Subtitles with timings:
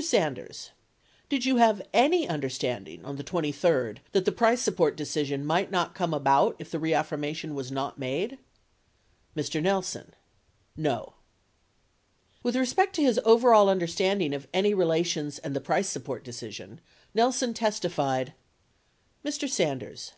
[0.00, 0.70] Sanders.
[1.28, 5.92] Did you have any understanding on the 23d that the price support decision might not
[5.96, 8.38] come about if the reaffirmation was not made?
[9.36, 9.60] Mr.
[9.60, 10.14] Nelson.
[10.76, 11.14] No.
[12.44, 16.80] 88 With respect to his overall understanding of any relations and the price support decision,
[17.12, 18.34] Nelson testified:
[19.24, 19.48] Mr.
[19.48, 20.12] Sanders.